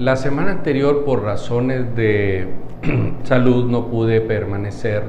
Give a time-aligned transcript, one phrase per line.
[0.00, 2.48] La semana anterior, por razones de
[3.24, 5.02] salud, no pude permanecer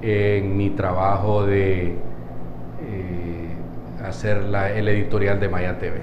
[0.00, 1.94] en mi trabajo de eh,
[4.02, 6.00] hacer el editorial de Maya TV.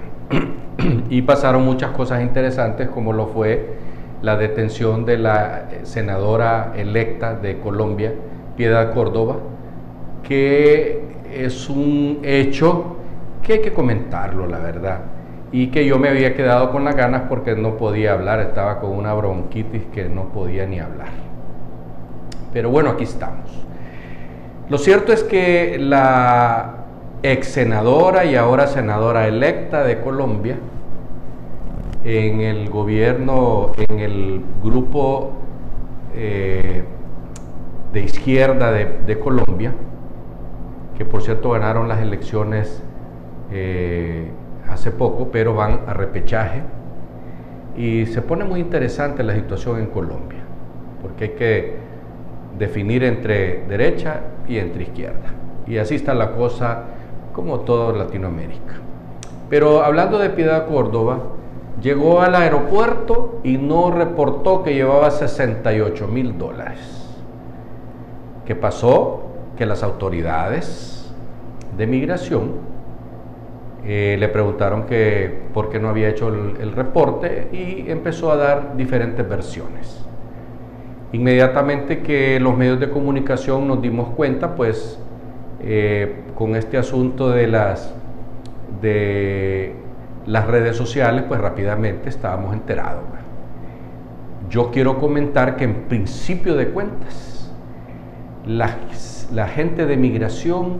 [1.09, 3.73] y pasaron muchas cosas interesantes, como lo fue
[4.21, 8.13] la detención de la senadora electa de Colombia,
[8.55, 9.37] Piedad Córdoba,
[10.21, 11.01] que
[11.33, 12.97] es un hecho
[13.41, 15.14] que hay que comentarlo, la verdad
[15.55, 18.89] y que yo me había quedado con las ganas porque no podía hablar, estaba con
[18.89, 21.07] una bronquitis que no podía ni hablar.
[22.51, 23.65] Pero bueno, aquí estamos.
[24.67, 26.83] Lo cierto es que la
[27.23, 30.57] ex senadora y ahora senadora electa de Colombia,
[32.03, 35.31] en el gobierno, en el grupo
[36.15, 36.83] eh,
[37.93, 39.73] de izquierda de, Colombia,
[40.97, 42.83] que por cierto ganaron las elecciones
[43.53, 44.31] eh,
[44.69, 46.61] hace poco, pero van a repechaje.
[47.77, 50.39] Y se pone muy interesante la situación en Colombia,
[51.01, 51.75] porque hay que
[52.57, 55.33] definir entre derecha y entre izquierda.
[55.67, 56.83] Y así está la cosa
[57.33, 58.75] como toda Latinoamérica.
[59.49, 61.19] Pero hablando de Piedad Córdoba,
[61.81, 66.79] llegó al aeropuerto y no reportó que llevaba 68 mil dólares.
[68.45, 69.23] ¿Qué pasó?
[69.57, 71.13] Que las autoridades
[71.77, 72.74] de migración
[73.87, 78.75] eh, le preguntaron que por qué no había hecho el, reporte y empezó a dar
[78.75, 80.03] diferentes versiones.
[81.11, 84.99] Inmediatamente que los medios de comunicación nos dimos cuenta, pues
[85.61, 87.93] eh, con este asunto de las,
[88.81, 89.75] de
[90.25, 93.03] las redes sociales, pues rápidamente estábamos enterados.
[94.49, 97.51] Yo quiero comentar que en principio de cuentas,
[98.47, 98.77] la,
[99.31, 100.79] la gente de migración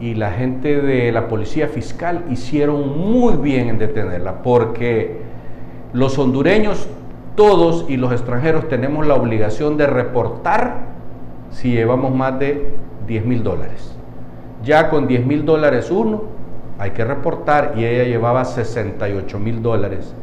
[0.00, 5.18] y la gente de la policía fiscal hicieron muy bien en detenerla, porque
[5.92, 6.88] los hondureños
[7.34, 10.78] todos y los extranjeros tenemos la obligación de reportar
[11.50, 12.72] si llevamos más de
[13.06, 13.96] 10 mil dólares.
[14.64, 16.24] Ya con 10 mil dólares uno,
[16.78, 20.14] hay que reportar y ella llevaba 68 mil dólares.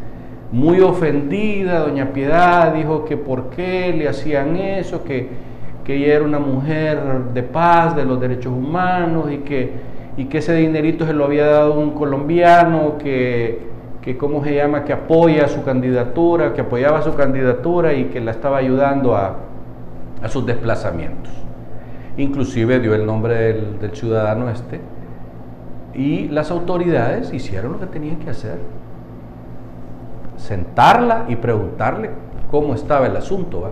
[0.52, 5.30] Muy ofendida, doña Piedad dijo que por qué le hacían eso, que
[5.84, 7.00] que ella era una mujer
[7.34, 9.74] de paz, de los derechos humanos y que,
[10.18, 13.60] y que ese dinerito se lo había dado un colombiano que,
[14.02, 18.32] que, ¿cómo se llama?, que apoya su candidatura, que apoyaba su candidatura y que la
[18.32, 19.38] estaba ayudando a,
[20.22, 21.32] a sus desplazamientos.
[22.18, 24.80] Inclusive dio el nombre del, ciudadano este
[25.94, 28.58] y las autoridades hicieron lo que tenían que hacer.
[30.38, 32.10] Sentarla y preguntarle
[32.50, 33.62] cómo estaba el asunto.
[33.62, 33.72] ¿va?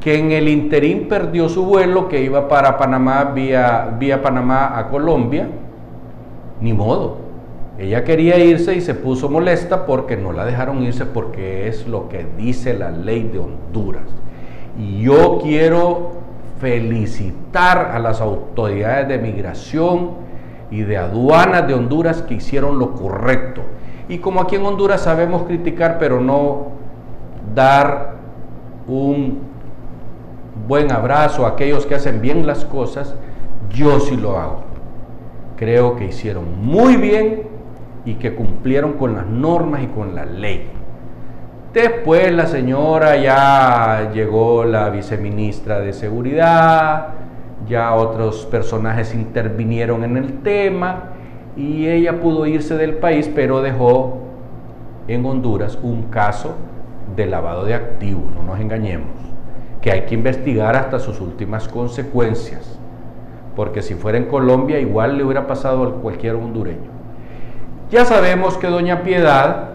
[0.00, 4.88] Que en el interín perdió su vuelo que iba para Panamá vía, vía Panamá a
[4.88, 5.48] Colombia,
[6.60, 7.18] ni modo.
[7.78, 12.08] Ella quería irse y se puso molesta porque no la dejaron irse porque es lo
[12.08, 14.04] que dice la ley de Honduras.
[14.78, 16.12] Y yo quiero
[16.60, 20.12] felicitar a las autoridades de migración
[20.70, 23.60] y de aduanas de Honduras que hicieron lo correcto.
[24.08, 26.68] Y como aquí en Honduras sabemos criticar pero no
[27.54, 28.14] dar
[28.88, 29.40] un
[30.66, 33.14] buen abrazo a aquellos que hacen bien las cosas,
[33.70, 34.64] yo sí lo hago.
[35.56, 37.42] Creo que hicieron muy bien
[38.04, 40.68] y que cumplieron con las normas y con la ley.
[41.72, 47.08] Después la señora ya llegó la viceministra de Seguridad,
[47.68, 51.10] ya otros personajes intervinieron en el tema
[51.56, 54.18] y ella pudo irse del país, pero dejó
[55.08, 56.54] en Honduras un caso
[57.14, 59.35] de lavado de activos, no nos engañemos
[59.86, 62.76] que hay que investigar hasta sus últimas consecuencias,
[63.54, 66.90] porque si fuera en Colombia igual le hubiera pasado a cualquier hondureño.
[67.92, 69.68] Ya sabemos que Doña Piedad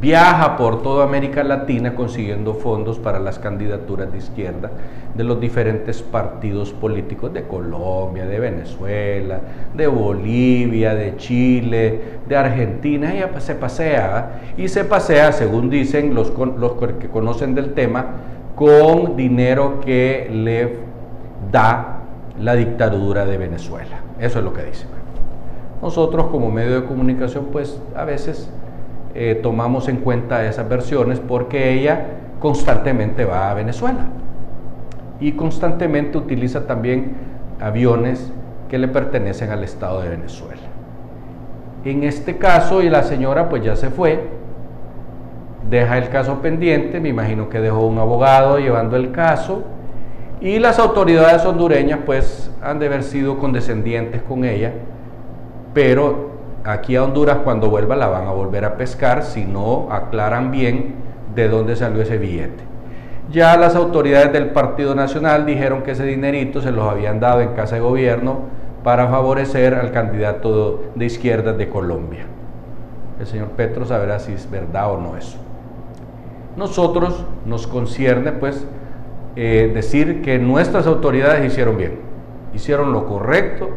[0.00, 4.70] viaja por toda América Latina consiguiendo fondos para las candidaturas de izquierda
[5.12, 9.40] de los diferentes partidos políticos de Colombia, de Venezuela,
[9.74, 13.12] de Bolivia, de Chile, de Argentina.
[13.12, 18.06] Ella se pasea y se pasea, según dicen los, los que conocen del tema,
[18.54, 20.78] con dinero que le
[21.50, 22.00] da
[22.38, 24.00] la dictadura de Venezuela.
[24.18, 24.86] Eso es lo que dice.
[25.80, 28.48] Nosotros como medio de comunicación pues a veces
[29.14, 32.06] eh, tomamos en cuenta esas versiones porque ella
[32.40, 34.06] constantemente va a Venezuela
[35.20, 37.14] y constantemente utiliza también
[37.60, 38.32] aviones
[38.68, 40.62] que le pertenecen al Estado de Venezuela.
[41.84, 44.28] En este caso, y la señora pues ya se fue,
[45.68, 49.64] deja el caso pendiente, me imagino que dejó un abogado llevando el caso
[50.40, 54.72] y las autoridades hondureñas pues han de haber sido condescendientes con ella,
[55.72, 56.32] pero
[56.64, 60.94] aquí a Honduras cuando vuelva la van a volver a pescar si no aclaran bien
[61.34, 62.64] de dónde salió ese billete.
[63.30, 67.50] Ya las autoridades del Partido Nacional dijeron que ese dinerito se los habían dado en
[67.54, 68.40] casa de gobierno
[68.82, 72.26] para favorecer al candidato de izquierdas de Colombia.
[73.20, 75.38] El señor Petro sabrá si es verdad o no eso.
[76.56, 78.66] Nosotros nos concierne pues
[79.36, 82.00] eh, decir que nuestras autoridades hicieron bien,
[82.54, 83.70] hicieron lo correcto,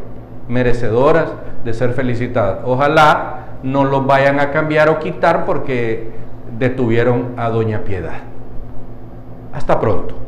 [0.48, 1.32] merecedoras
[1.64, 2.58] de ser felicitadas.
[2.64, 6.10] Ojalá no los vayan a cambiar o quitar porque
[6.58, 8.20] detuvieron a Doña Piedad.
[9.52, 10.25] Hasta pronto.